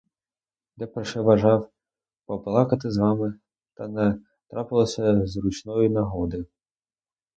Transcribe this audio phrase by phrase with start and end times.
[0.77, 1.69] Де про що бажав
[2.25, 3.33] побалакати з вами,
[3.73, 6.45] та не трапилося зручної нагоди.